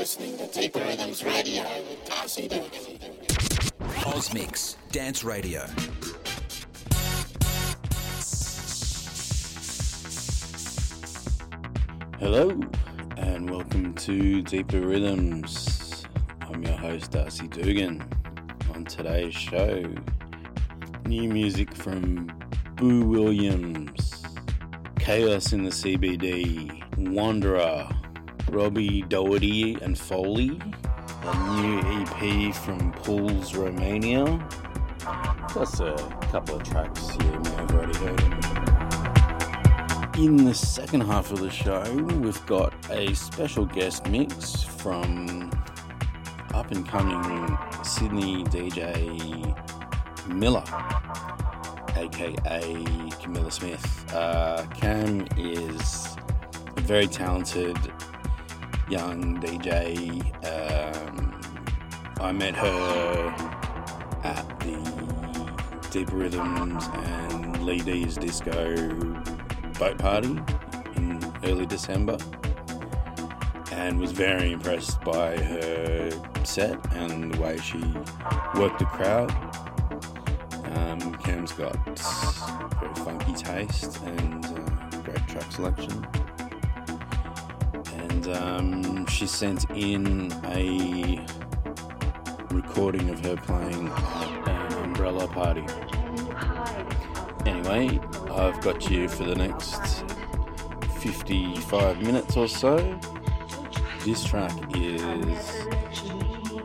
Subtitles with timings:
[0.00, 2.70] listening to Deeper Rhythms Radio with Darcy Dugan.
[4.00, 5.66] Osmix Dance Radio.
[12.18, 12.58] Hello,
[13.18, 16.06] and welcome to Deeper Rhythms.
[16.40, 18.02] I'm your host, Darcy Dugan.
[18.74, 19.84] On today's show,
[21.04, 22.32] new music from
[22.76, 24.24] Boo Williams,
[24.98, 27.86] Chaos in the CBD, Wanderer,
[28.50, 30.58] Robbie Doherty and Foley,
[31.22, 34.44] a new EP from Puls Romania,
[35.48, 35.94] plus a
[36.32, 38.20] couple of tracks you may have already heard.
[40.18, 41.84] In the second half of the show,
[42.20, 45.50] we've got a special guest mix from
[46.52, 49.56] up and coming Sydney DJ
[50.26, 50.64] Milla,
[51.96, 52.84] aka
[53.22, 54.12] Camilla Smith.
[54.12, 56.16] Uh, Cam is
[56.76, 57.78] a very talented
[58.90, 60.20] young DJ.
[60.44, 61.40] Um,
[62.20, 63.34] I met her
[64.24, 68.90] at the Deep Rhythms and Lee D's Disco
[69.78, 70.36] boat party
[70.96, 72.18] in early December
[73.70, 76.10] and was very impressed by her
[76.42, 77.78] set and the way she
[78.56, 79.30] worked the crowd.
[80.76, 81.76] Um, Cam's got
[82.80, 86.06] very funky taste and uh, great track selection.
[88.10, 91.24] And um, she sent in a
[92.50, 95.64] recording of her playing an umbrella party.
[97.46, 98.00] Anyway,
[98.32, 100.04] I've got you for the next
[100.98, 102.98] 55 minutes or so.
[104.04, 105.64] This track is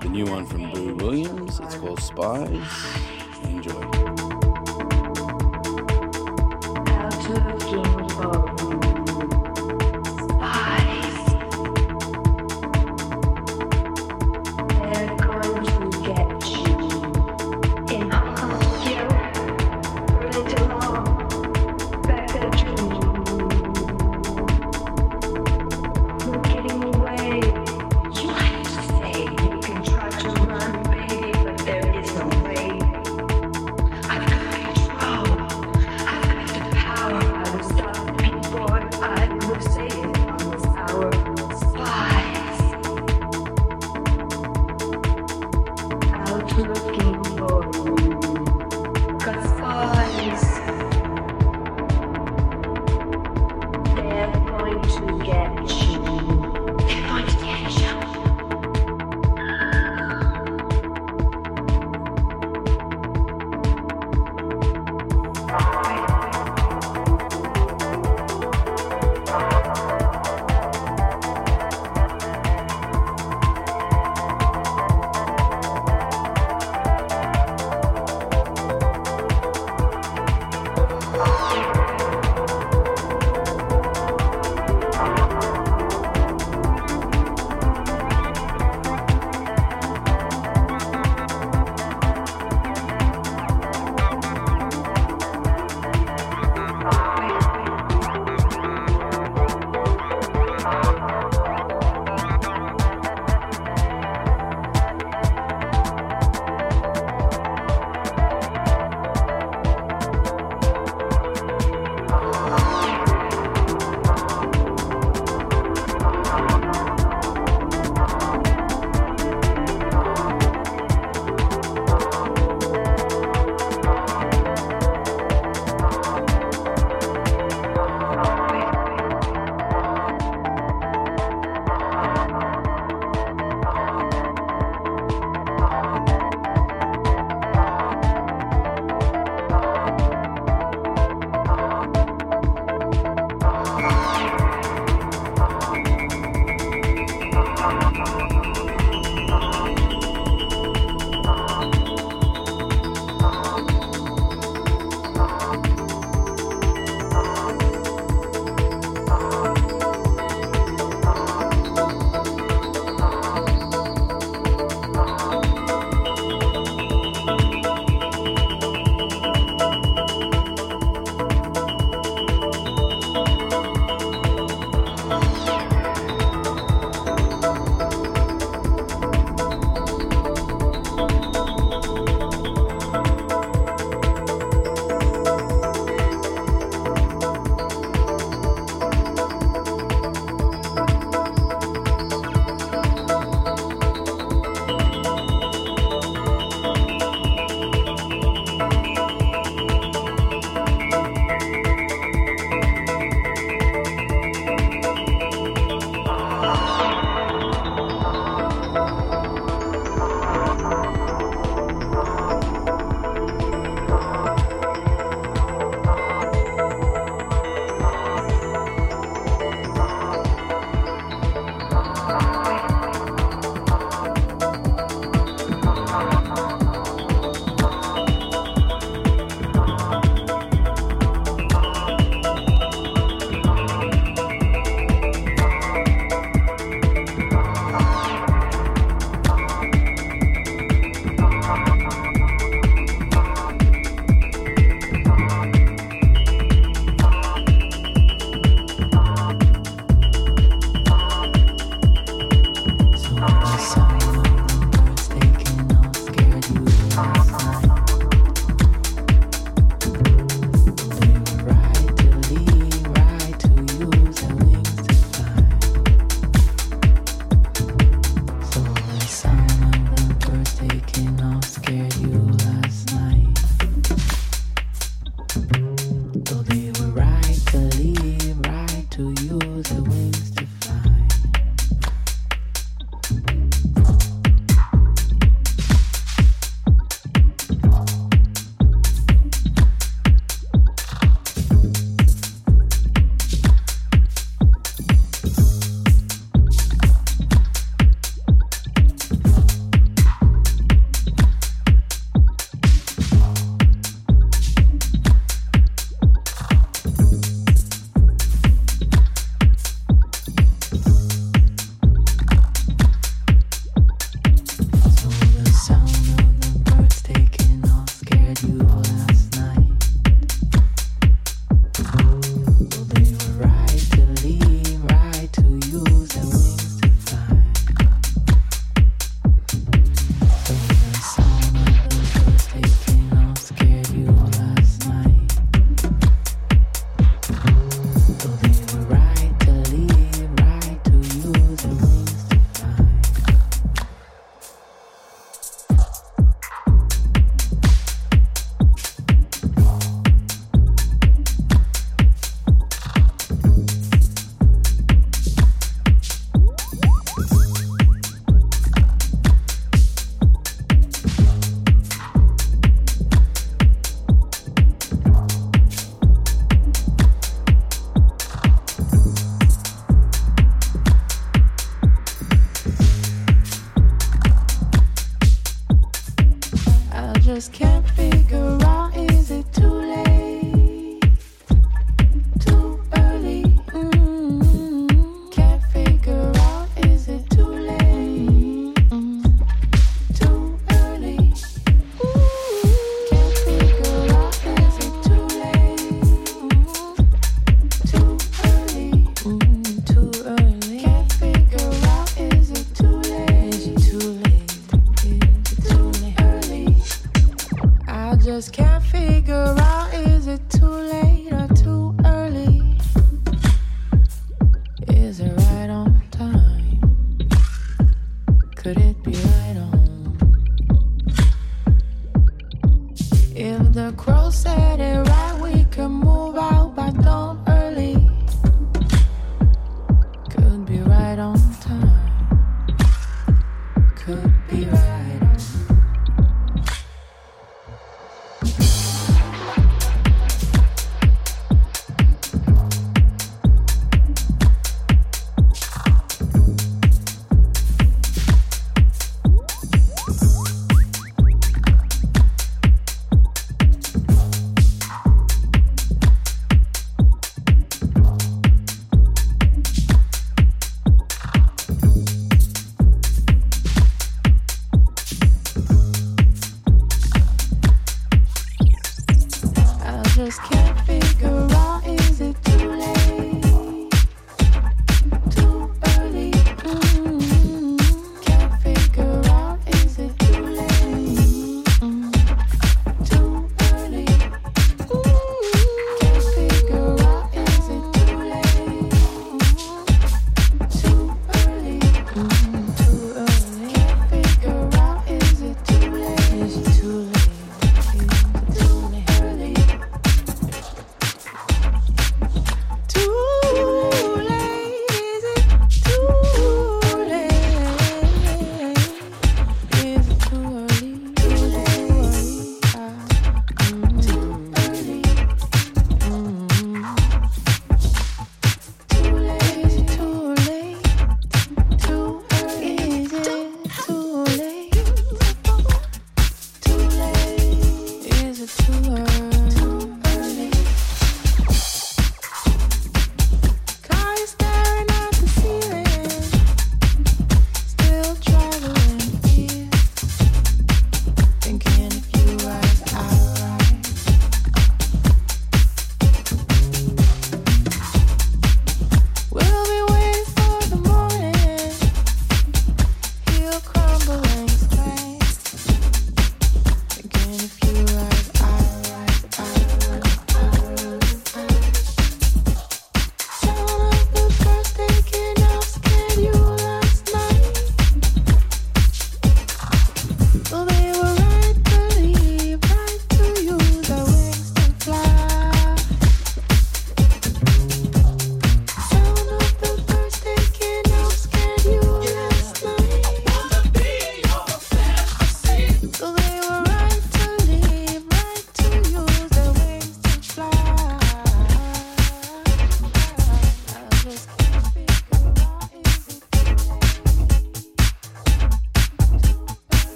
[0.00, 1.58] the new one from Boo Williams.
[1.60, 3.44] It's called Spys.
[3.44, 4.01] Enjoy.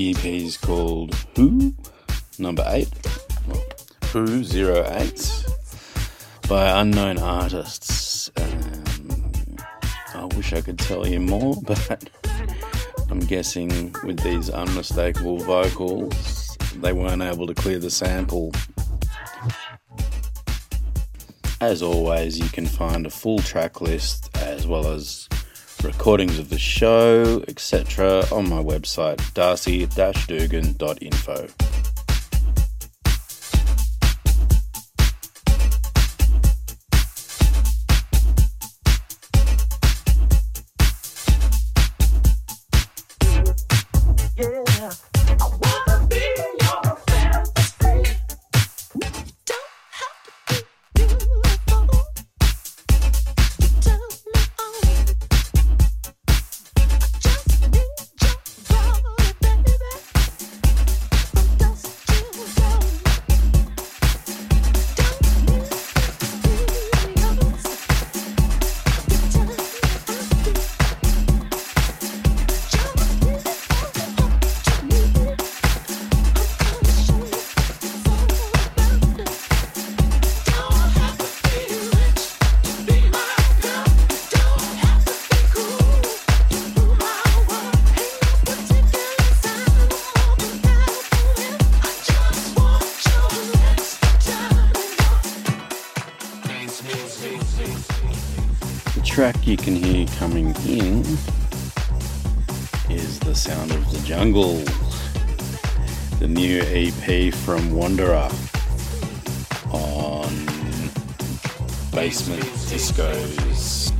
[0.00, 1.74] EP is called Who,
[2.38, 2.88] number eight,
[3.46, 3.62] well,
[4.12, 5.44] Who Zero Eight,
[6.48, 8.30] by unknown artists.
[8.38, 9.56] Um,
[10.14, 12.08] I wish I could tell you more, but
[13.10, 18.52] I'm guessing with these unmistakable vocals, they weren't able to clear the sample.
[21.60, 25.28] As always, you can find a full track list as well as
[25.82, 31.89] recordings of the show, etc., on my website, darcy-dugan.info.
[107.90, 108.30] Wanderer
[109.72, 110.30] on
[111.90, 113.90] Basement Discos.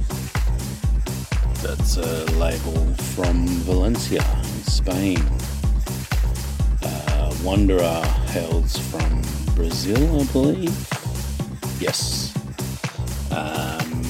[1.61, 4.23] That's a label from Valencia,
[4.63, 5.19] Spain.
[6.85, 9.23] Uh, Wanderer hails from
[9.57, 10.89] Brazil, I believe.
[11.81, 12.33] Yes.
[13.33, 14.05] Um,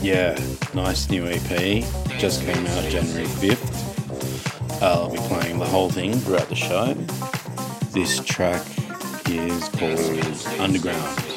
[0.00, 0.38] yeah,
[0.72, 1.84] nice new EP.
[2.18, 4.80] Just came out January 5th.
[4.80, 6.96] Uh, I'll be playing the whole thing throughout the show.
[7.94, 8.66] This track
[9.28, 11.33] is called Underground.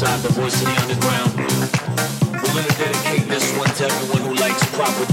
[0.00, 1.36] Flip side, the voice of the underground.
[2.32, 5.04] We're gonna dedicate this one to everyone who likes proper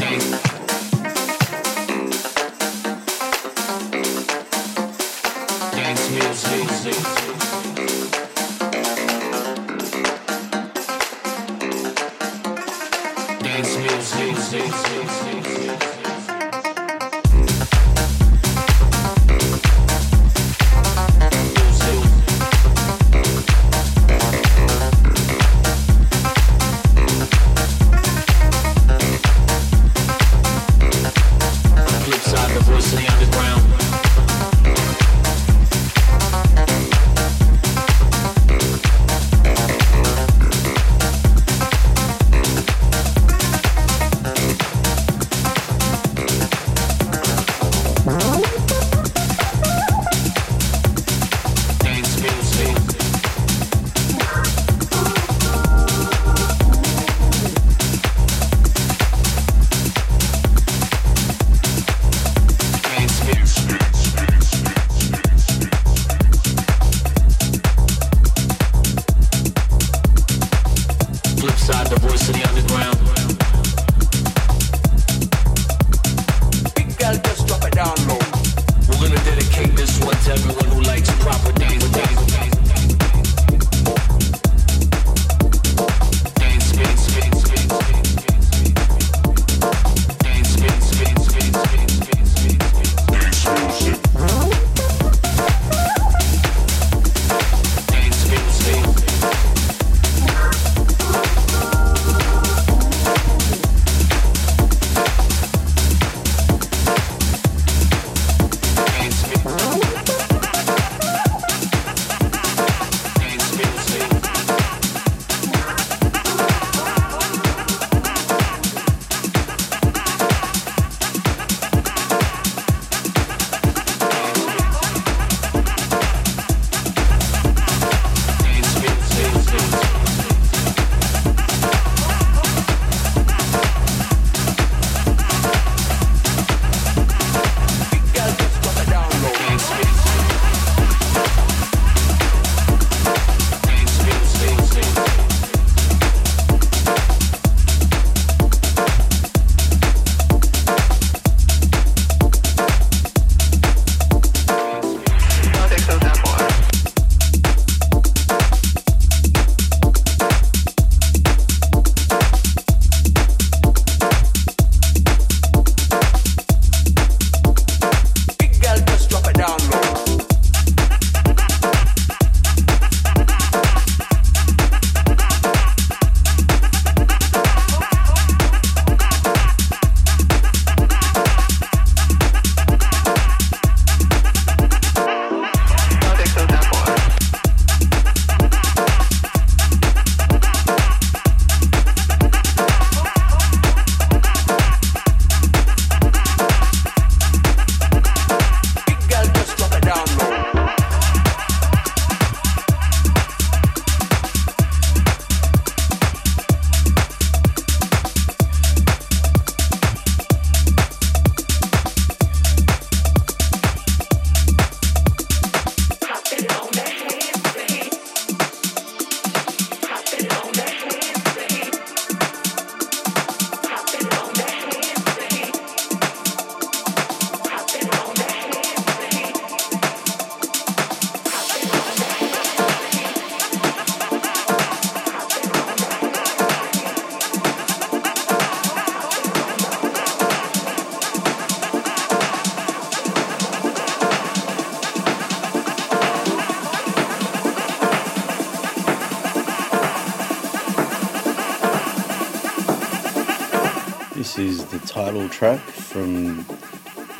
[255.38, 256.43] track from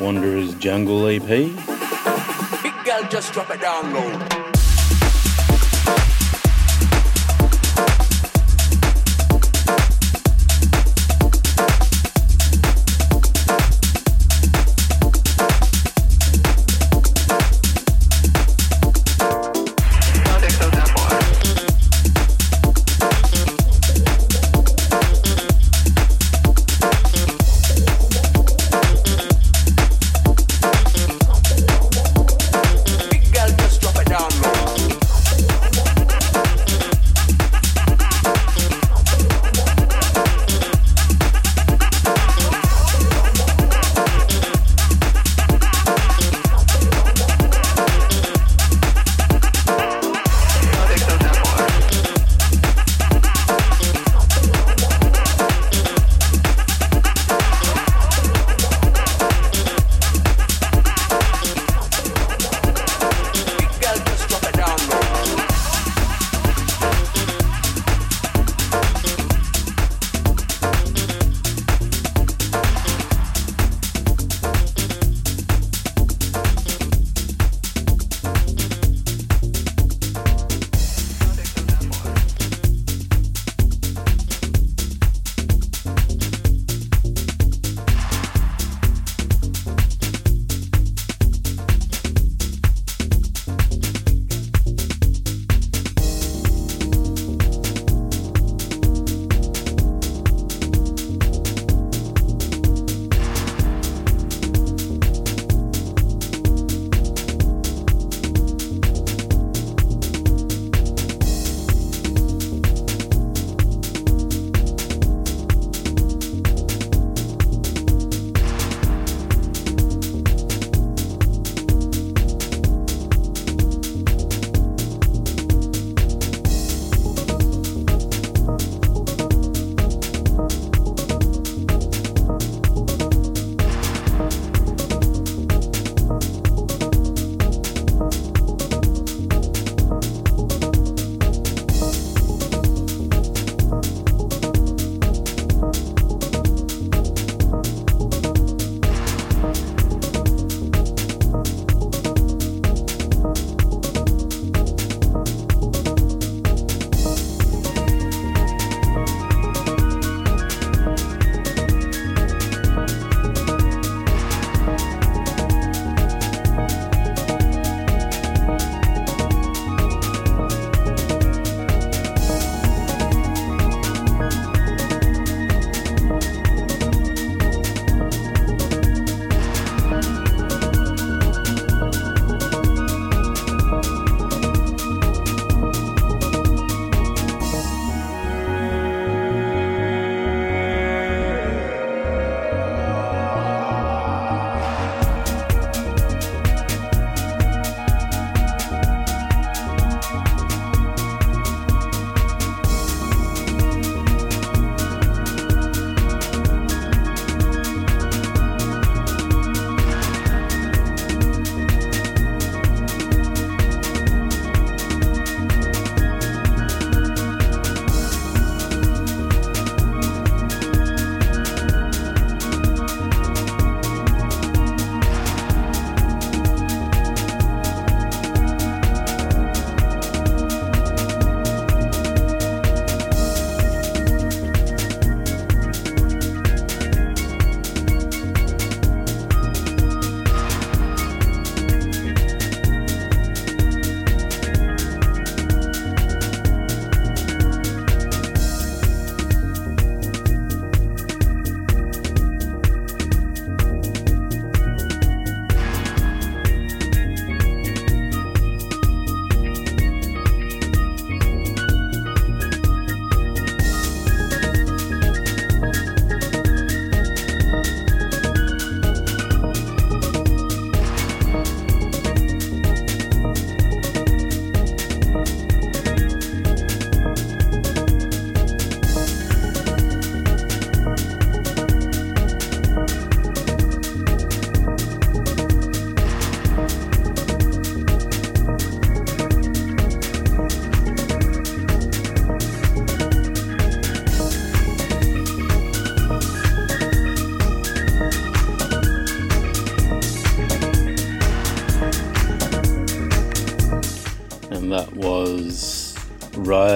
[0.00, 1.22] Wanderer's Jungle EP.
[1.22, 4.47] Big girl, just drop it down low.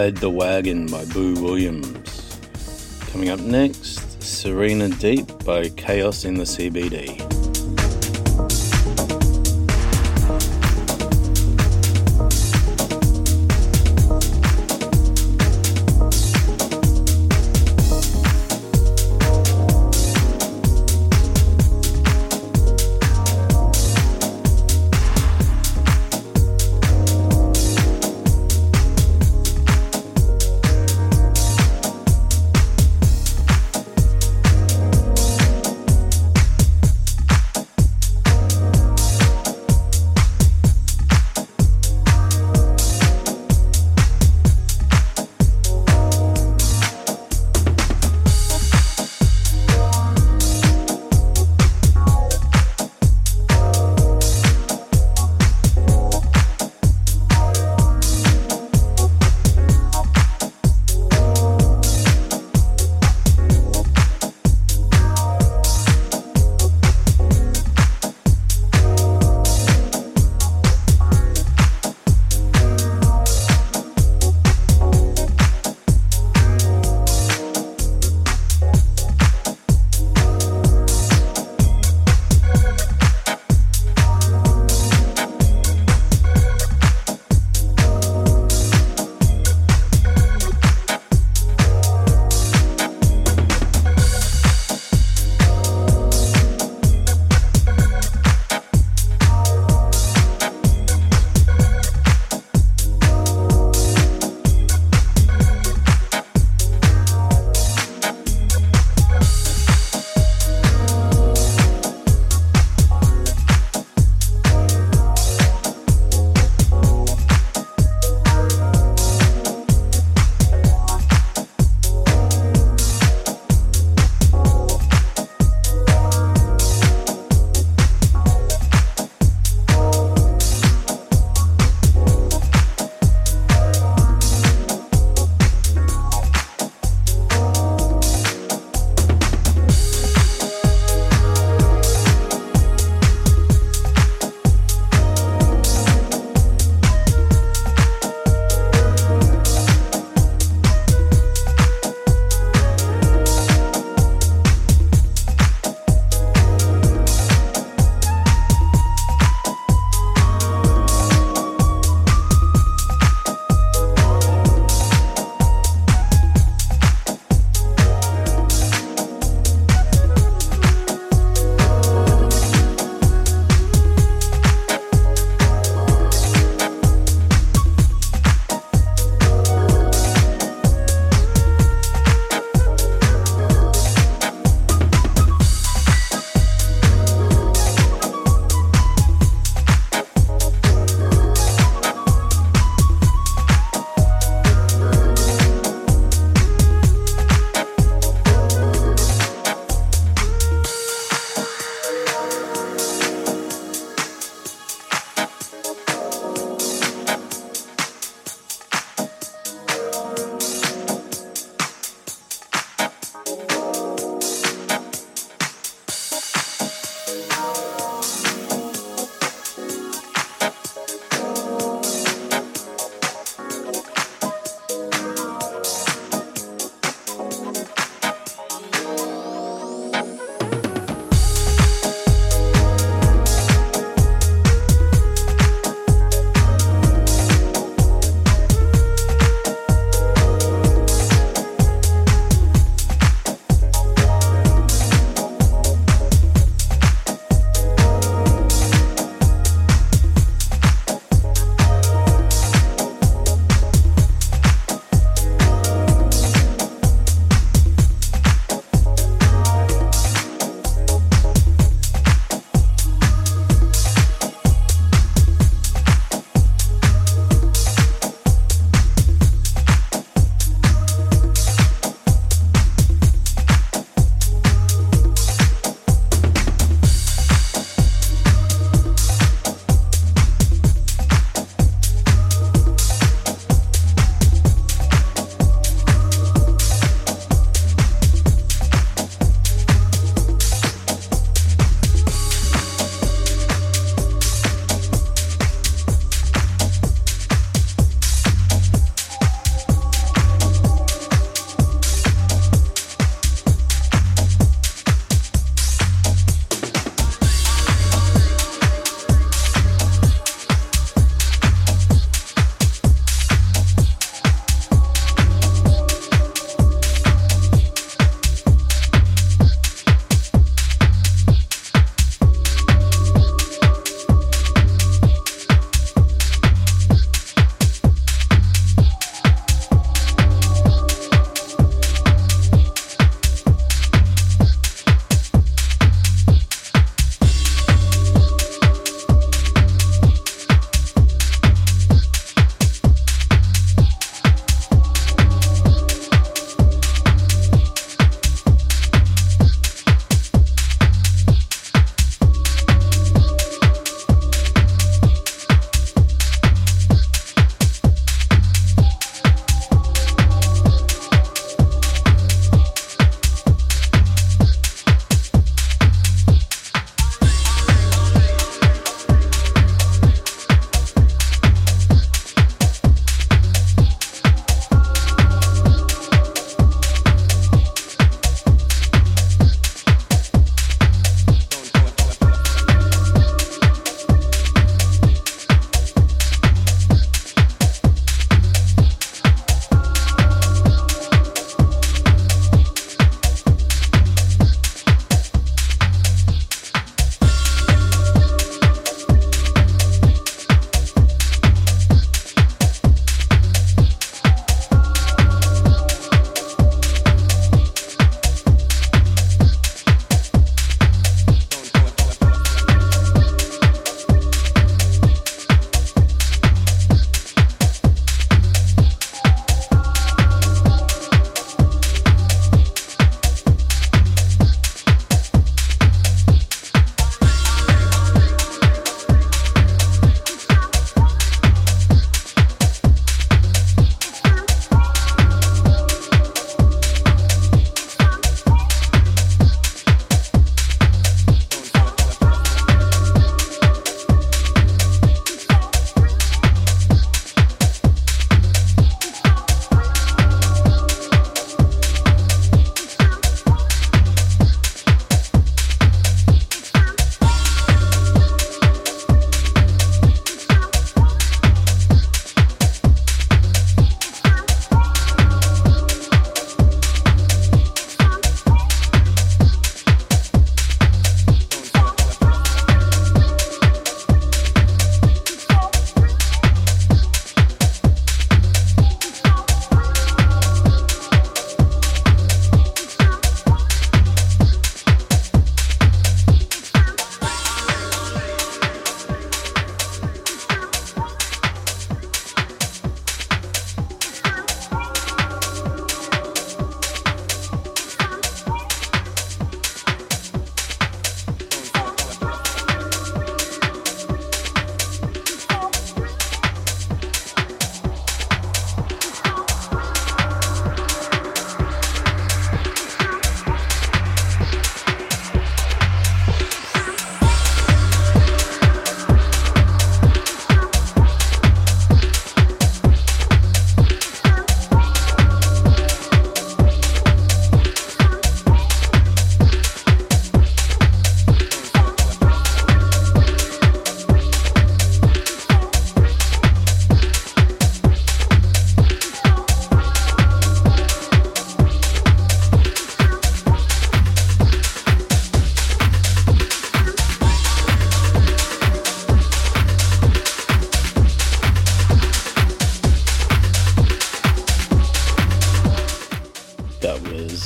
[0.02, 2.36] Ride the Wagon by Boo Williams.
[3.12, 7.21] Coming up next, Sirena Deep by Chaos in the CBD.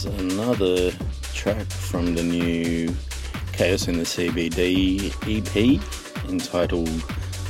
[0.06, 0.90] Another
[1.34, 2.94] track from the new
[3.52, 5.80] Chaos in the CBD EP
[6.28, 6.88] entitled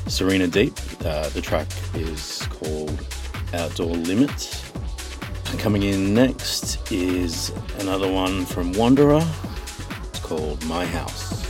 [0.06, 0.72] Sirena Deep.
[1.04, 3.04] Uh, the track is called
[3.54, 4.72] Outdoor Limits.
[5.58, 9.26] Coming in next is another one from Wanderer.
[10.10, 11.45] It's called My House.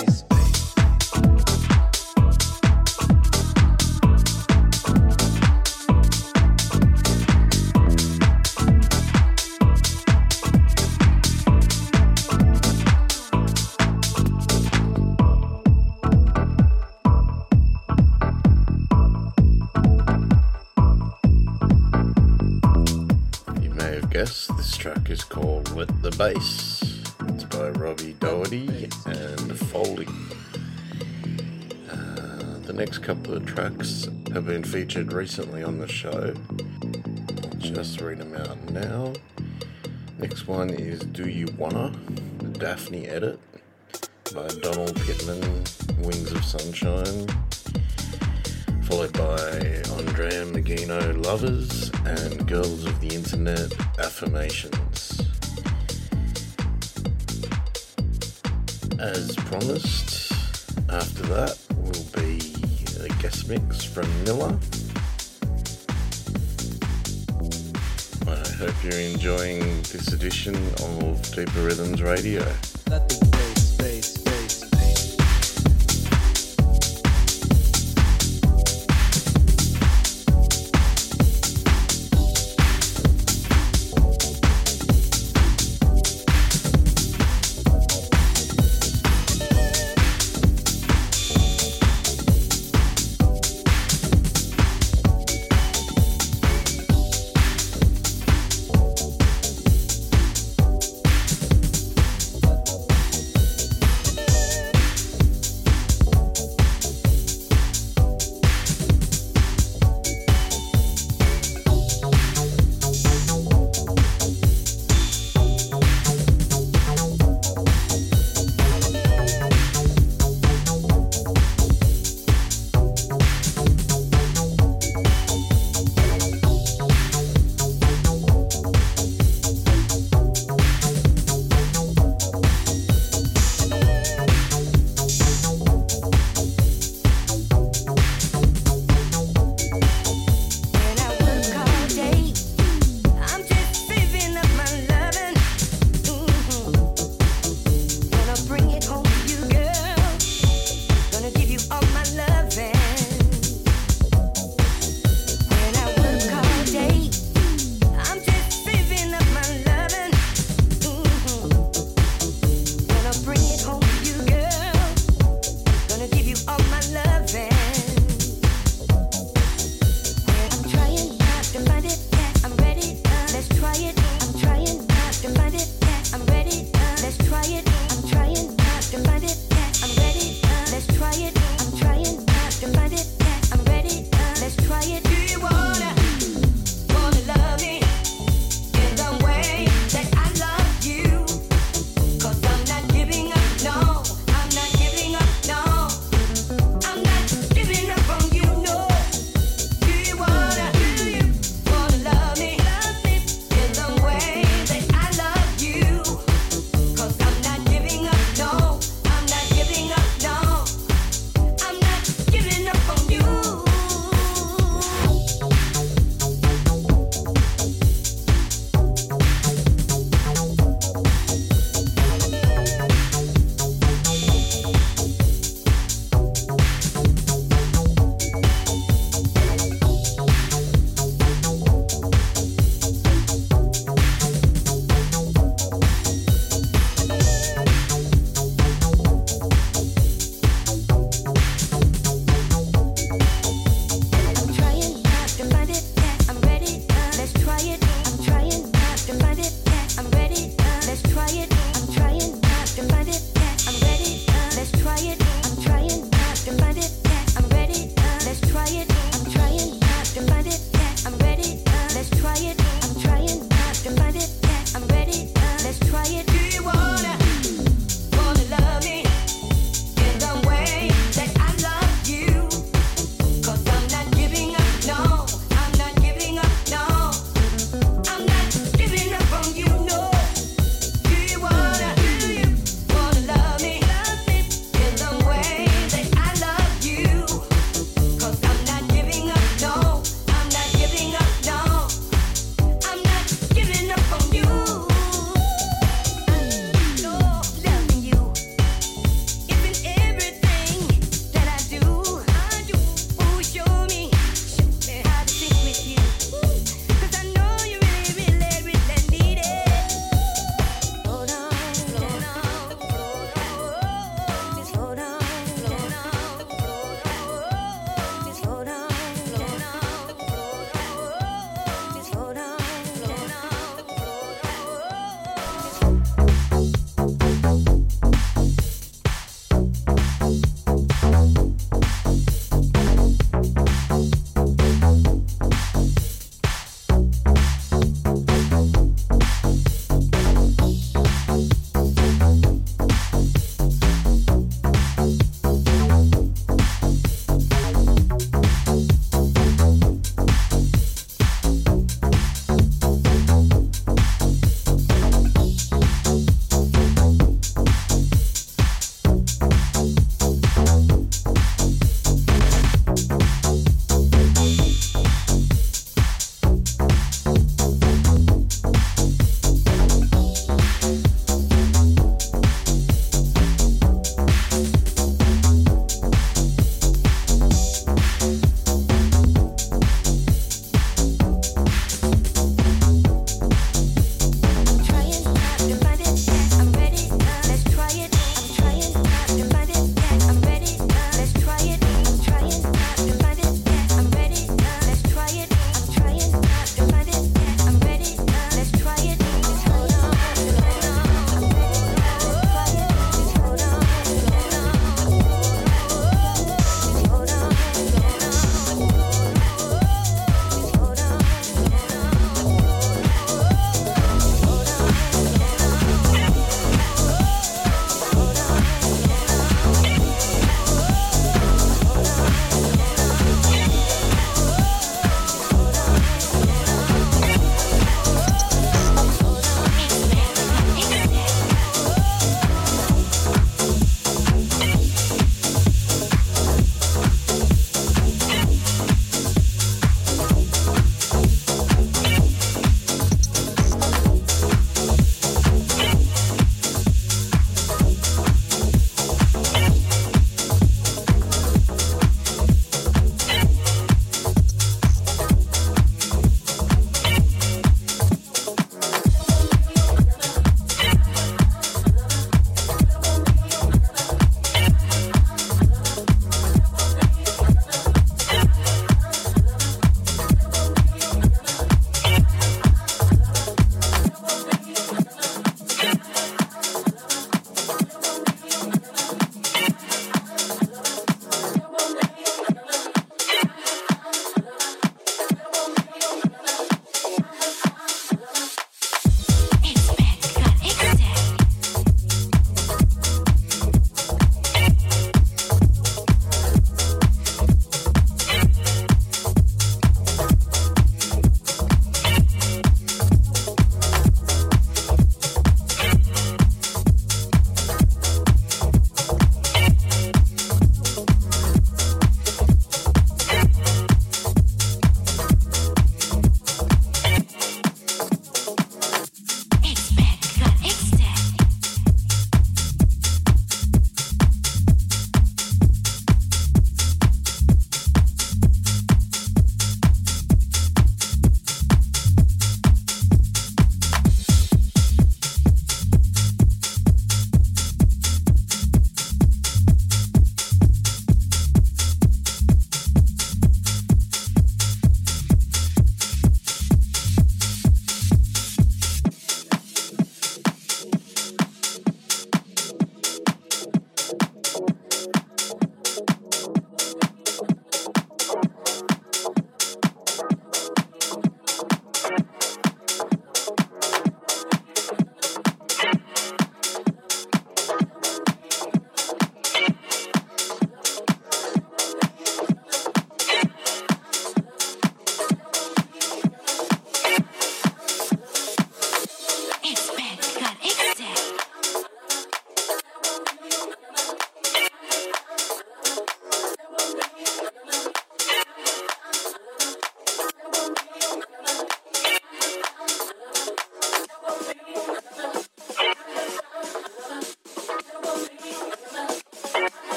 [0.00, 0.06] You
[23.74, 26.82] may have guessed this track is called Let the Bass.
[27.28, 29.39] It's by Robbie Doherty and
[29.70, 30.06] Foley.
[31.90, 36.34] Uh, the next couple of tracks have been featured recently on the show.
[36.50, 39.12] I'll just read them out now.
[40.18, 41.92] Next one is Do You Wanna?
[42.38, 43.38] The Daphni edit
[44.34, 45.40] by Donnell Pitman,
[46.04, 47.26] Wings of Sunshine
[48.90, 49.48] followed by
[49.98, 54.89] Andrea Maggino Lovers and Girls of the Internet Affirmations.
[59.00, 60.30] As promised,
[60.90, 62.36] after that will be
[63.02, 64.58] a guest mix from Milla.
[68.28, 72.44] I hope you're enjoying this edition of Deeper Rhythms Radio.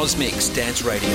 [0.00, 1.08] Hour of Osmix Dance Radio.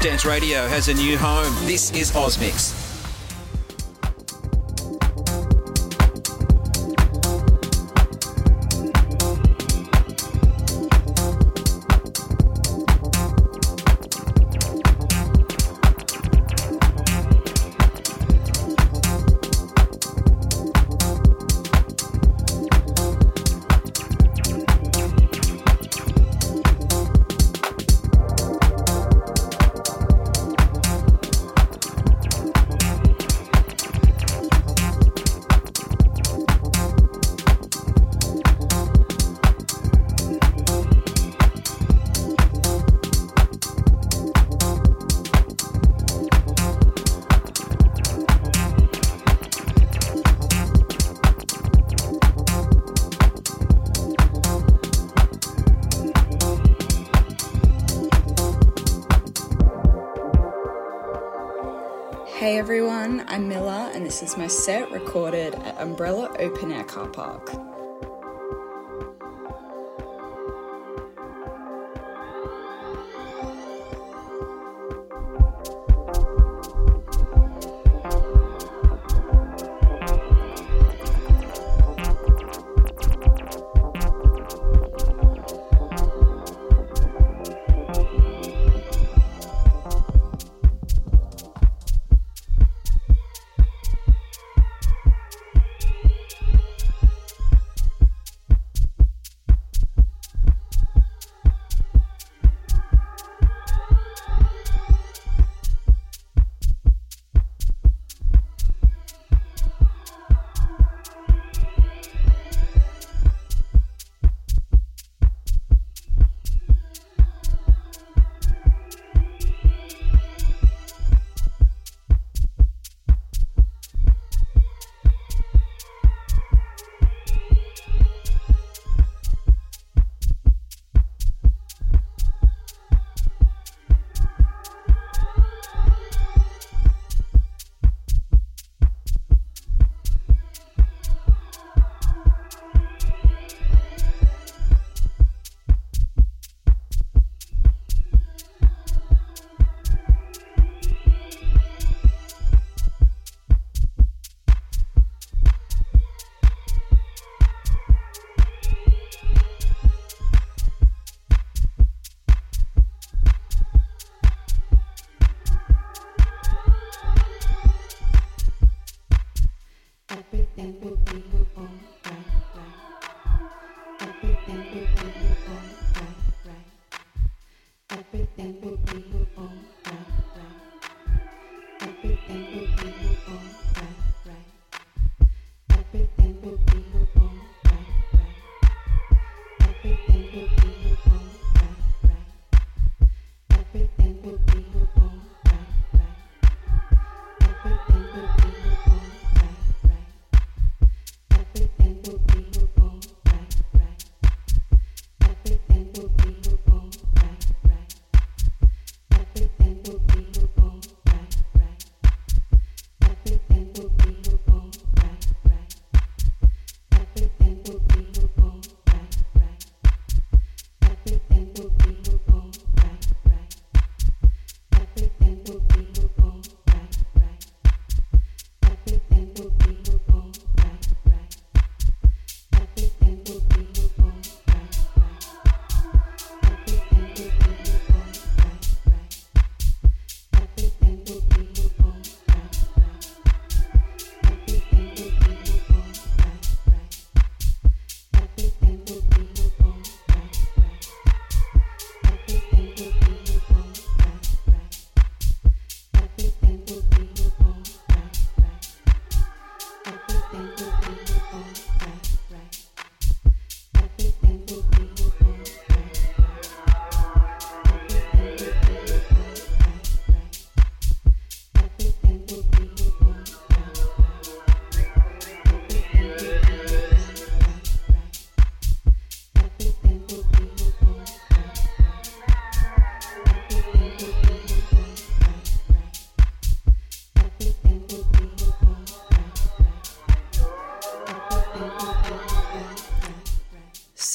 [0.00, 1.52] Dance Radio has a new home.
[1.66, 2.85] This is Osmix.
[64.66, 67.75] Set recorded at Umbrella Open Air Car Park.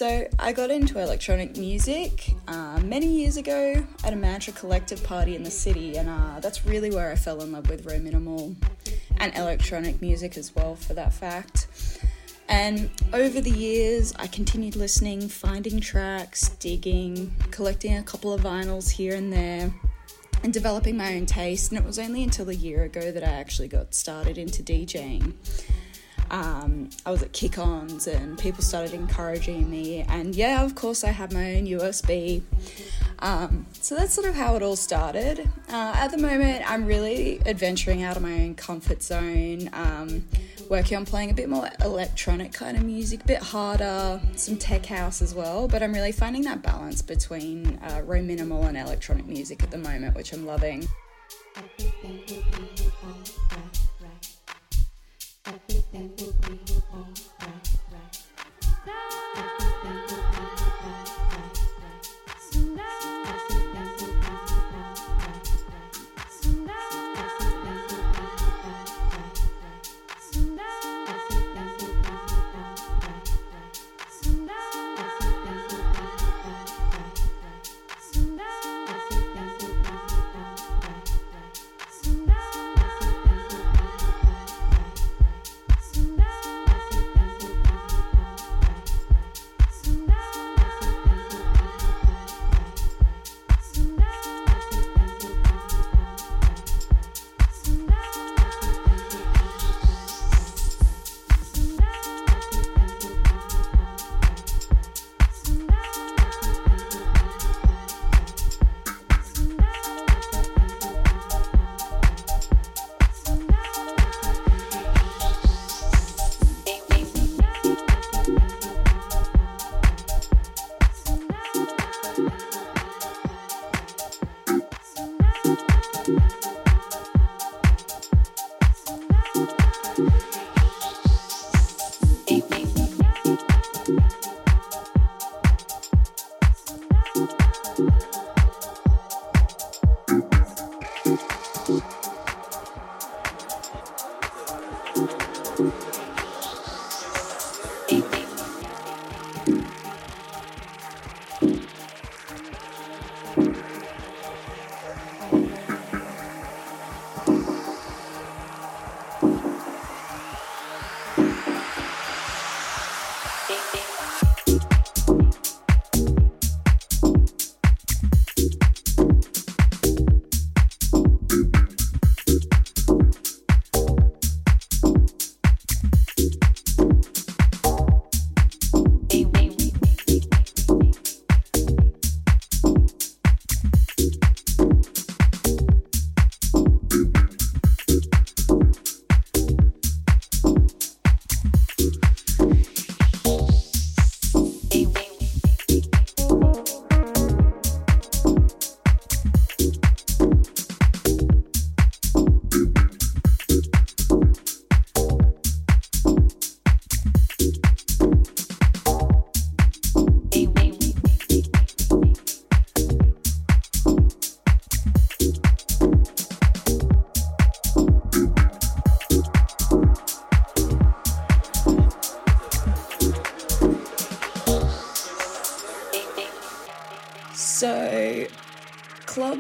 [0.02, 5.36] So I got into electronic music uh, many years ago at a Mantra Collective party
[5.36, 8.56] in the city, and uh, that's really where I fell in love with Rominimal
[9.18, 11.68] and electronic music as well, for that fact.
[12.50, 18.90] And over the years, I continued listening, finding tracks, digging, collecting a couple of vinyls
[18.90, 19.72] here and there,
[20.42, 21.72] and developing my own taste.
[21.72, 25.34] And it was only until a year ago that I actually got started into DJing.
[26.32, 30.02] Um, I was at kick ons and people started encouraging me.
[30.08, 32.42] And yeah, of course, I have my own USB.
[33.20, 35.48] Um, so that's sort of how it all started.
[35.70, 40.24] Uh, at the moment, I'm really adventuring out of my own comfort zone, um,
[40.70, 44.86] working on playing a bit more electronic kind of music, a bit harder, some tech
[44.86, 45.68] house as well.
[45.68, 50.16] But I'm really finding that balance between uh, rominimal and electronic music at the moment,
[50.16, 50.88] which I'm loving.
[55.72, 56.31] So,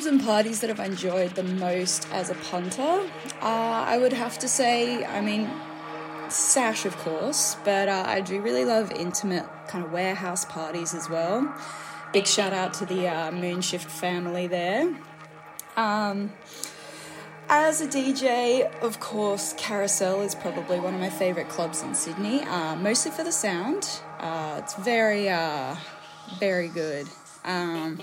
[0.02, 3.08] clubs and parties that I've enjoyed the most as a punter,
[3.40, 5.48] uh, I would have to say, I mean,
[6.28, 11.08] Sash, of course, but uh, I do really love intimate kind of warehouse parties as
[11.08, 11.54] well.
[12.14, 14.92] Big shout out to the uh, Moonshift family there.
[15.78, 16.32] Um,
[17.48, 22.42] as a DJ, of course, Carousel is probably one of my favourite clubs in Sydney,
[22.42, 23.88] uh, mostly for the sound.
[24.20, 25.76] Uh, it's very, uh,
[26.40, 27.08] very good.
[27.44, 28.00] Um,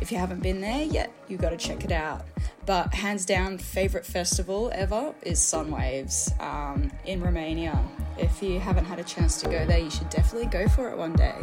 [0.00, 2.24] if you haven't been there yet, you've got to check it out.
[2.66, 7.84] But hands down, favorite festival ever is Sunwaves um, in Romania.
[8.18, 10.98] If you haven't had a chance to go there, you should definitely go for it
[10.98, 11.36] one day.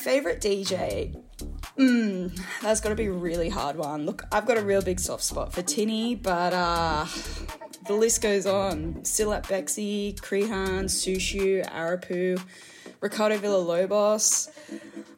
[0.00, 1.22] Favorite DJ.
[1.76, 4.06] Mm, that's got to be a really hard one.
[4.06, 7.04] Look, I've got a real big soft spot for Tinny, but uh,
[7.86, 9.04] the list goes on.
[9.04, 12.42] Still at Bexy, Crihan, Suciu, Arapu,
[13.00, 14.48] Ricardo Villalobos.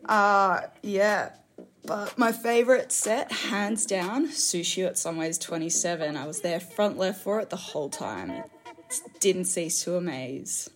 [0.04, 1.30] Uh, yeah,
[1.84, 6.16] but my favorite set, hands down, Suciu at Sunwaves 27.
[6.16, 8.30] I was there front left for it the whole time.
[8.30, 8.44] It
[9.20, 10.70] didn't cease to amaze.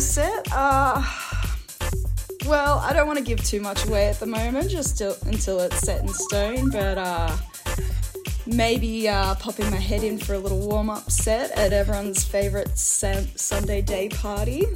[0.00, 0.48] Set.
[0.52, 1.02] Uh,
[2.46, 5.60] well, I don't want to give too much away at the moment, just till, until
[5.60, 6.70] it's set in stone.
[6.70, 7.36] But uh,
[8.46, 12.76] maybe uh, popping my head in for a little warm up set at everyone's favorite
[12.78, 14.66] sun- Sunday day party.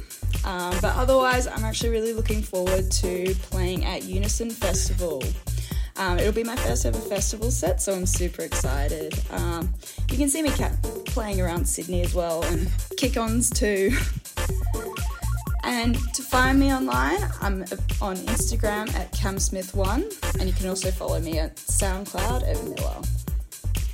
[0.45, 5.23] Um, but otherwise, I'm actually really looking forward to playing at Unison Festival.
[5.97, 9.13] Um, it'll be my first ever festival set, so I'm super excited.
[9.31, 9.73] Um,
[10.11, 10.75] you can see me ca-
[11.05, 13.97] playing around Sydney as well, and kick ons too.
[15.67, 17.61] and to find me online, I'm
[18.01, 23.01] on Instagram at camsmith1, and you can also follow me at SoundCloud at Milla.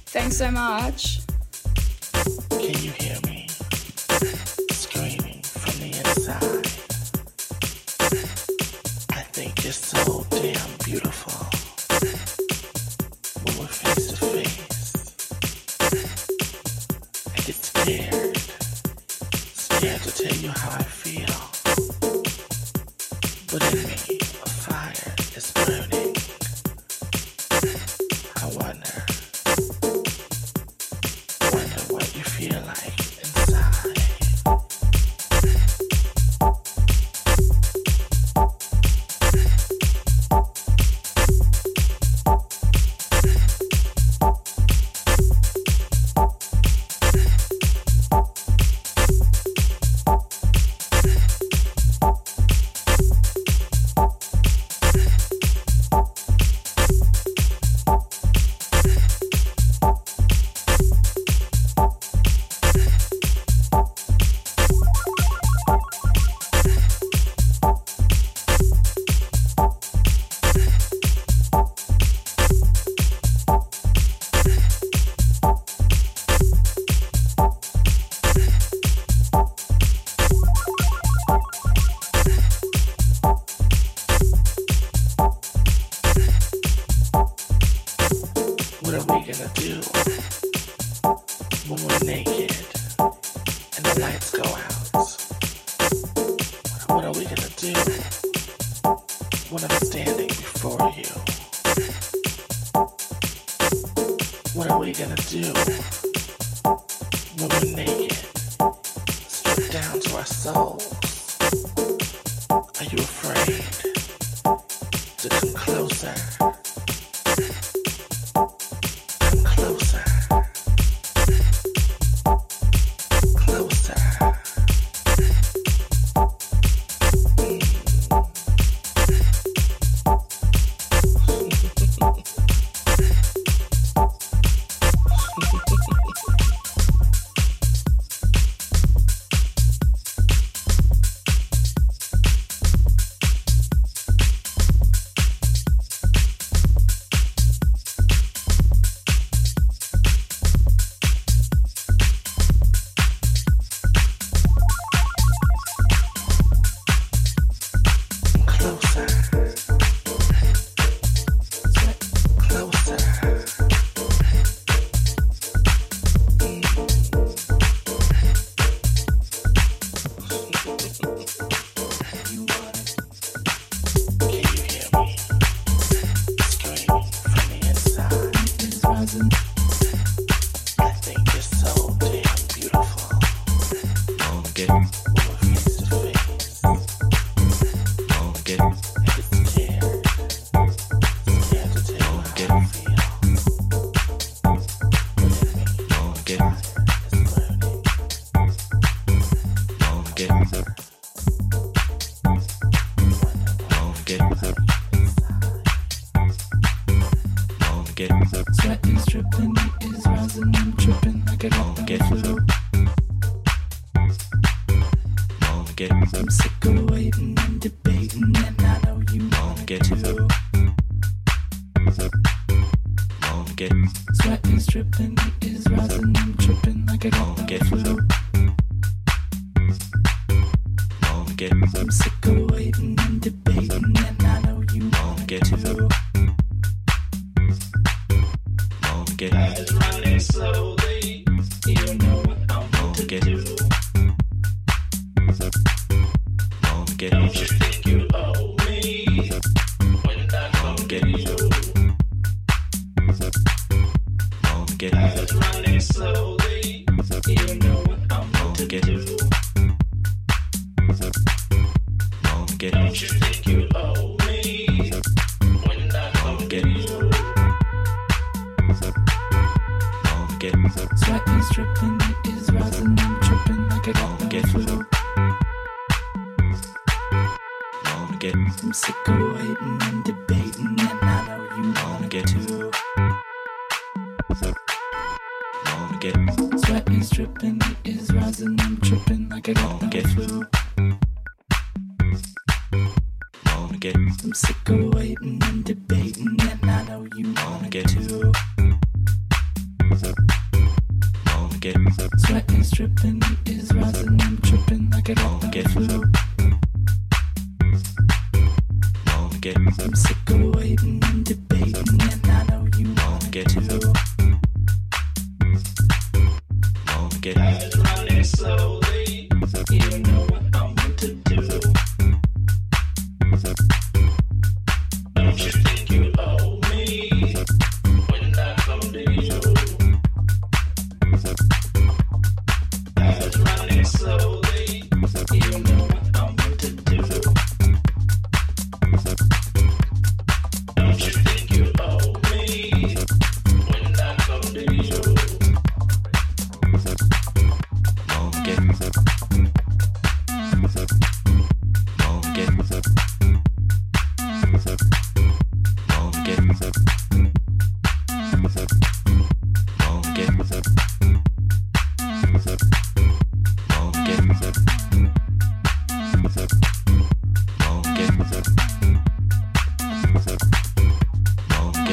[0.06, 1.22] Thanks so much.
[2.50, 3.33] Can you hear me?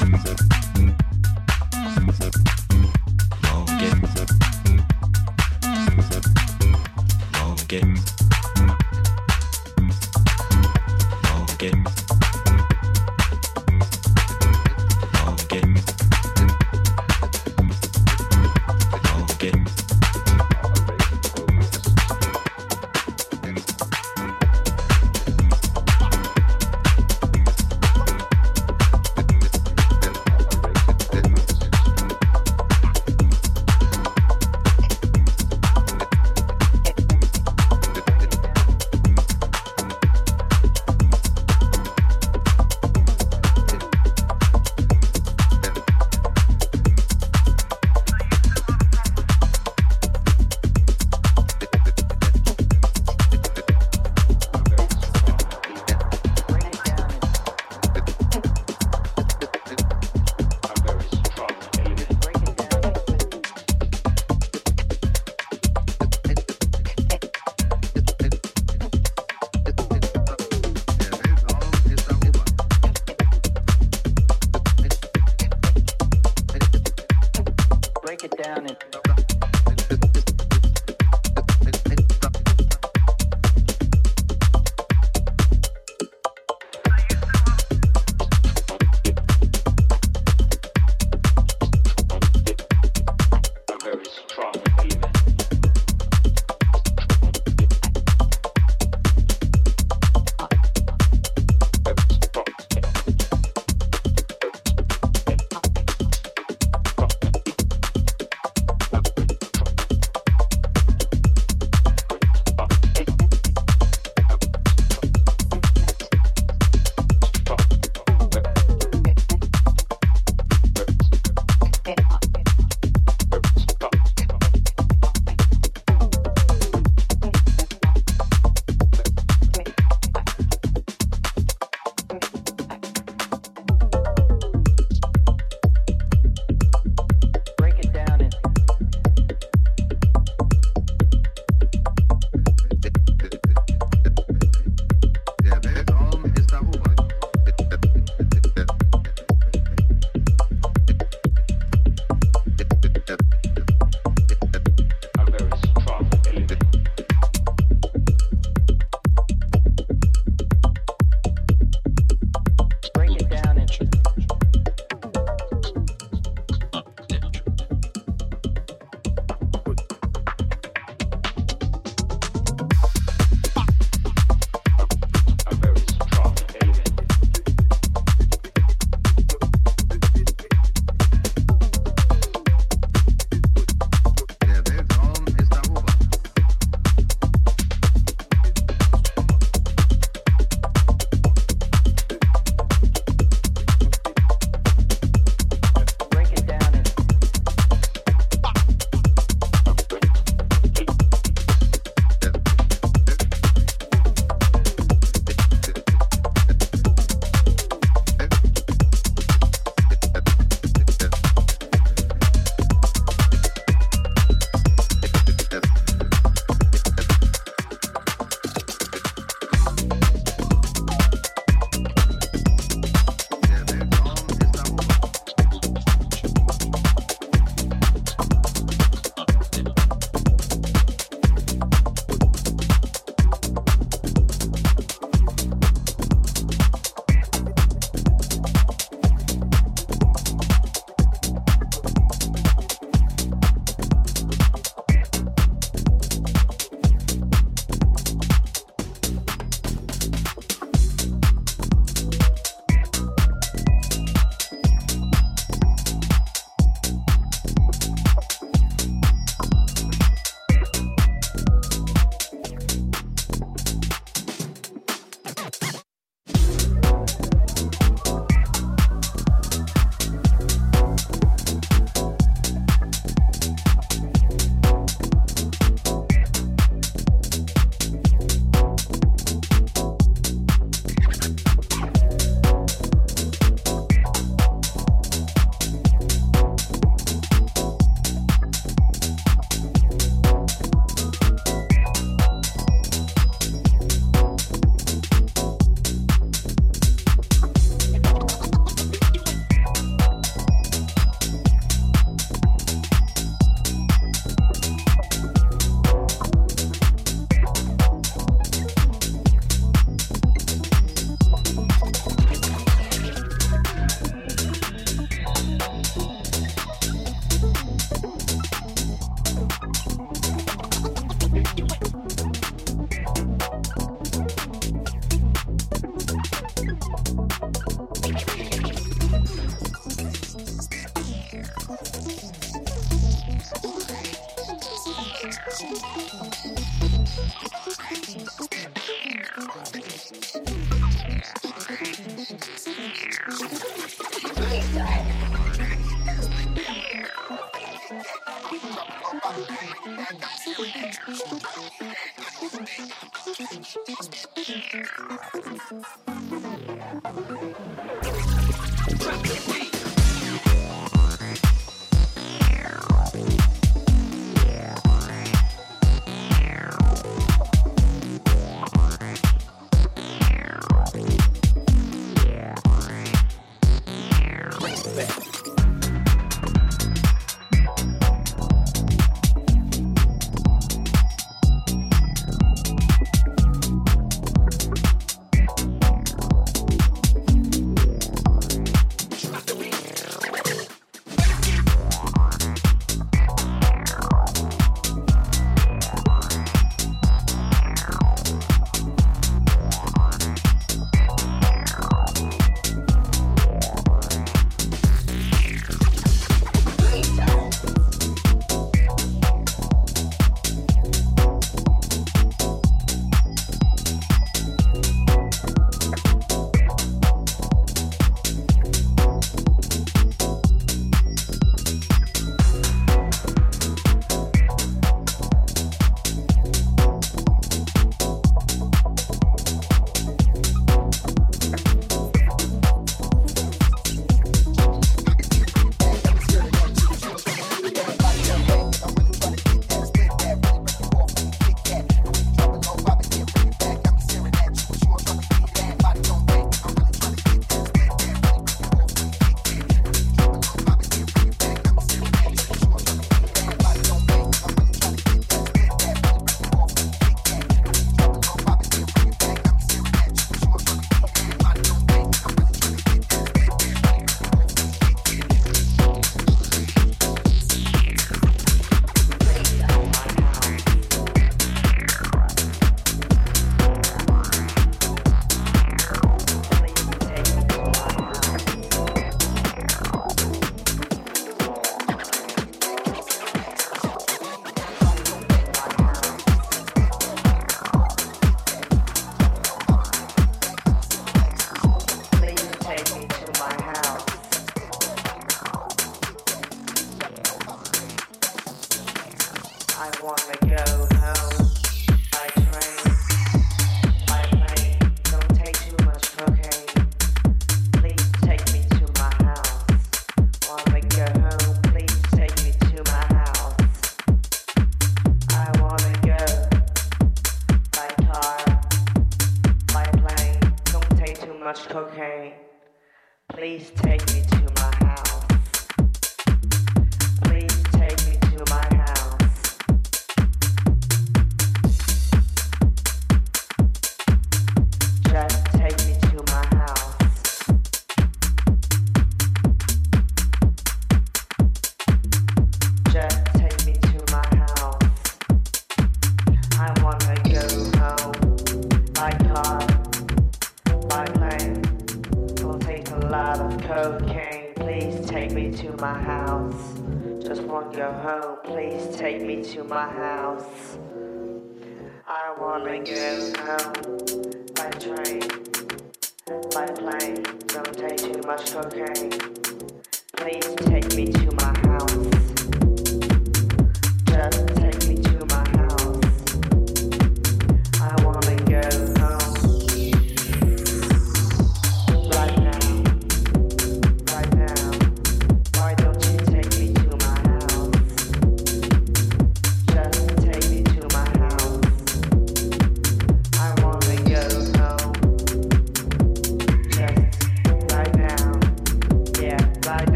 [0.00, 0.65] Bye.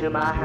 [0.00, 0.39] To my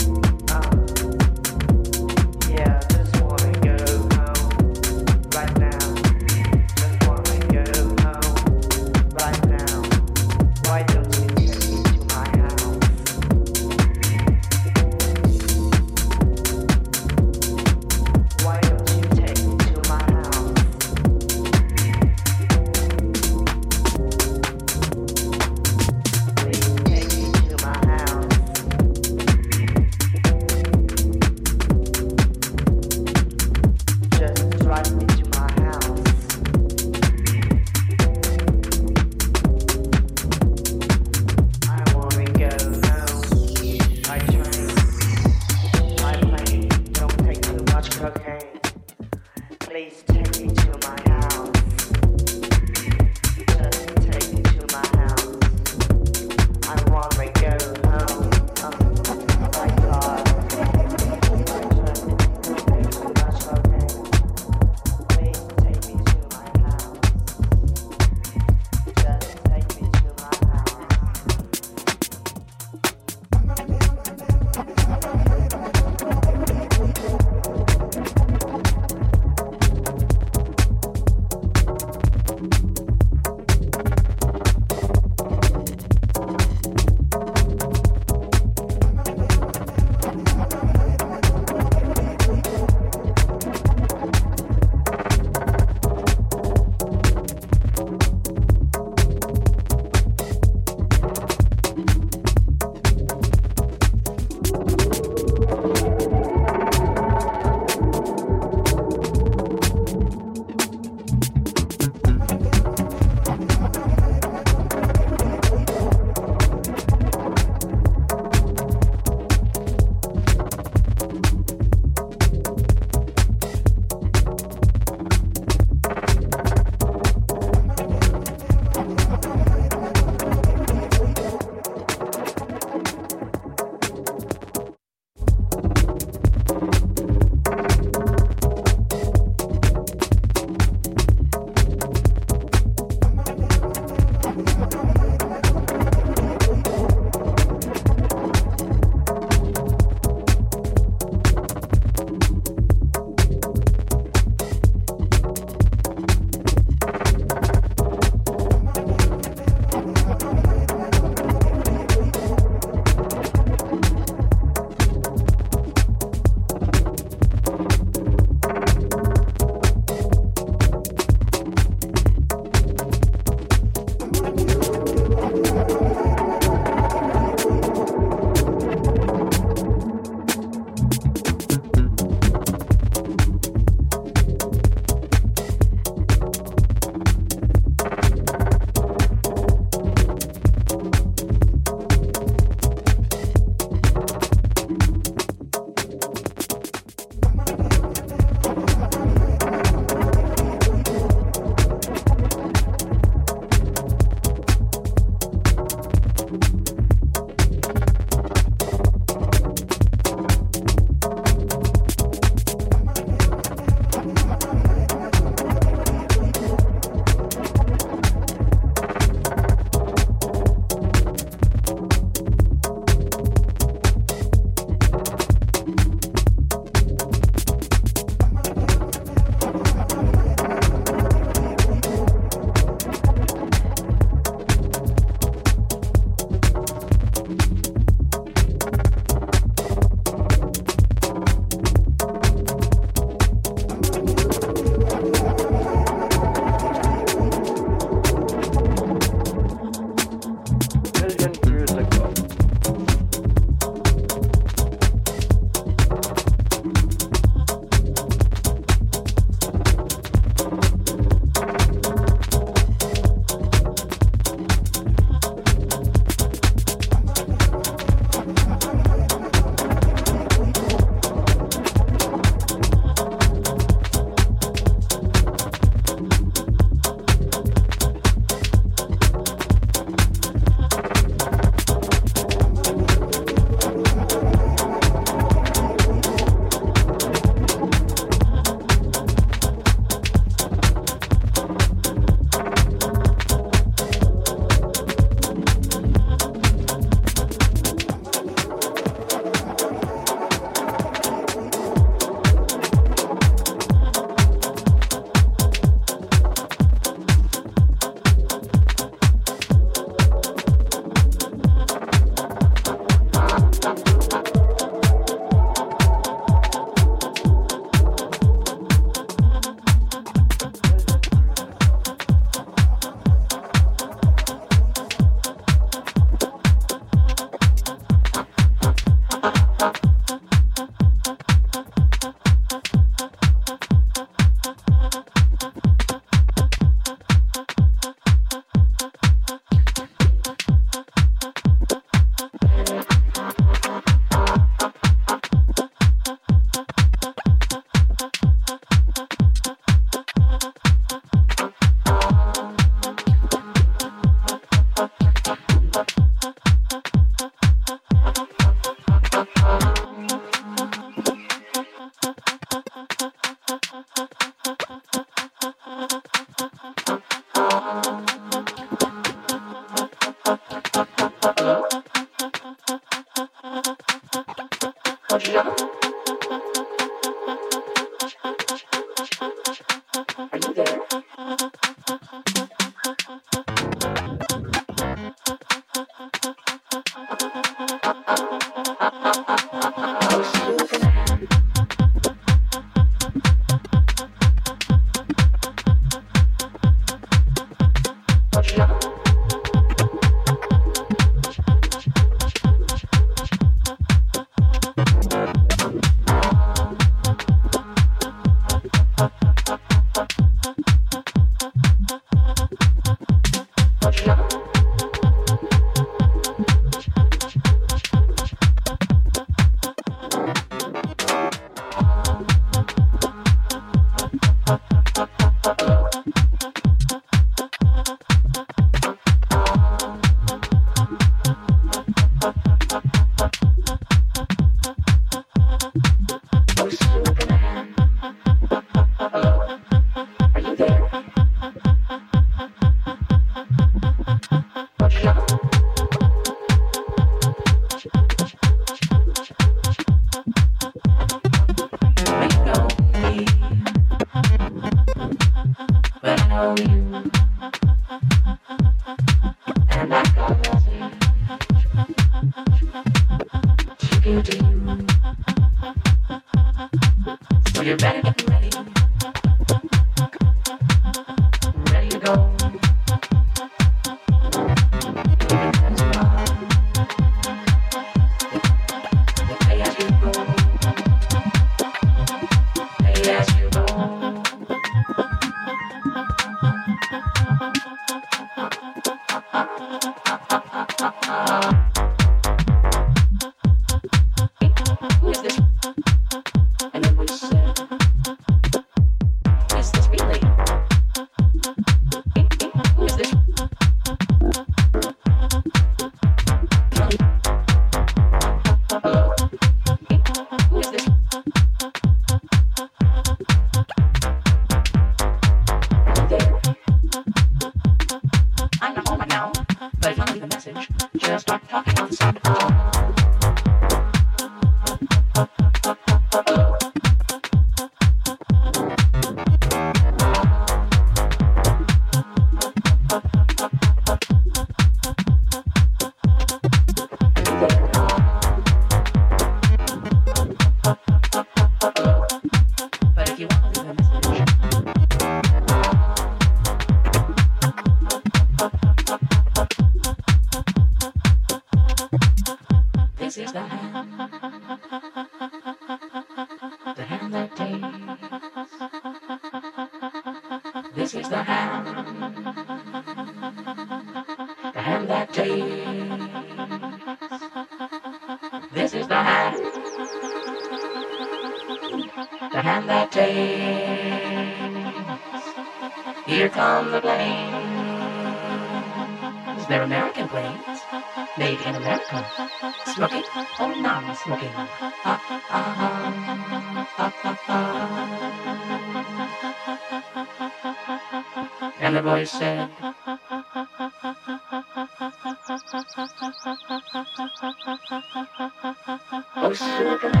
[597.43, 600.00] 哈哈哈哈哈哈哈哈哈哈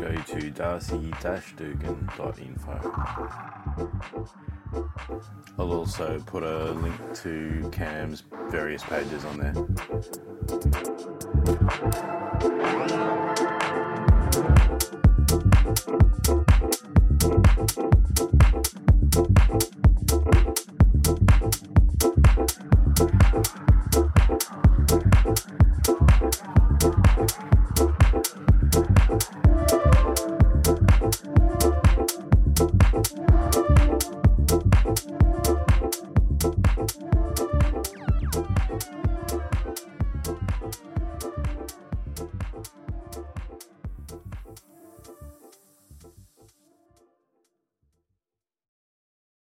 [0.00, 2.92] go to darcy-dugan.info.
[5.58, 9.52] I'll also put a link to Cam's various pages on there.